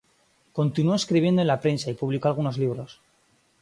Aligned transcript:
Continuó 0.57 0.95
escribiendo 0.95 1.41
en 1.41 1.47
la 1.47 1.59
prensa 1.59 1.91
y 1.91 1.93
publicó 1.93 2.27
algunos 2.27 2.57
libros. 2.57 2.99